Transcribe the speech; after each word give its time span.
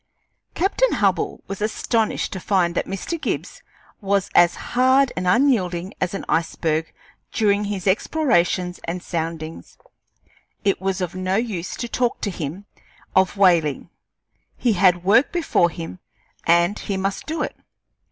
Captain 0.55 0.93
Hubbell 0.93 1.41
was 1.47 1.61
astonished 1.61 2.33
to 2.33 2.39
find 2.39 2.73
that 2.73 2.87
Mr. 2.87 3.21
Gibbs 3.21 3.61
was 4.01 4.31
as 4.33 4.55
hard 4.73 5.11
and 5.15 5.27
unyielding 5.27 5.93
as 6.01 6.15
an 6.15 6.25
iceberg 6.27 6.91
during 7.31 7.65
his 7.65 7.85
explorations 7.85 8.79
and 8.85 9.03
soundings. 9.03 9.77
It 10.63 10.81
was 10.81 11.01
of 11.01 11.13
no 11.13 11.35
use 11.35 11.75
to 11.75 11.87
talk 11.87 12.19
to 12.21 12.31
him 12.31 12.65
of 13.15 13.37
whaling; 13.37 13.91
he 14.57 14.73
had 14.73 15.03
work 15.03 15.31
before 15.31 15.69
him, 15.69 15.99
and 16.47 16.79
he 16.79 16.97
must 16.97 17.27
do 17.27 17.43
it. 17.43 17.55